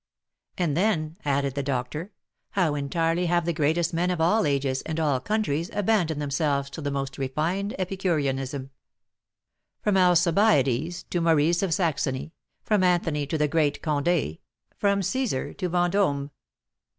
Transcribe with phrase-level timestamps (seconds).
[0.57, 2.11] And then, added the doctor,
[2.53, 6.81] how entirely have the greatest men of all ages and all countries abandoned themselves to
[6.81, 8.71] the most refined epicureanism,
[9.79, 12.33] from Alcibiades to Maurice of Saxony,
[12.63, 14.39] from Anthony to the great Condé,
[14.75, 16.31] from Cæsar to Vendome!